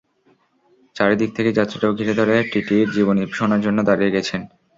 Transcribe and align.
চারিদিক 0.95 1.29
থেকে 1.37 1.49
যাত্রীরাও 1.57 1.97
ঘিরে 1.99 2.13
ধরে 2.19 2.35
টিটিইর 2.51 2.87
জীবনী 2.95 3.23
শোনার 3.31 3.63
জন্য 3.65 3.79
দাঁড়িয়ে 3.89 4.13
গেছেন। 4.15 4.41